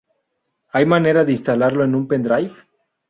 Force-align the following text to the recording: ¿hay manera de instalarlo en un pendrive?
¿hay 0.71 0.83
manera 0.87 1.23
de 1.23 1.31
instalarlo 1.33 1.83
en 1.83 1.93
un 1.93 2.07
pendrive? 2.07 2.55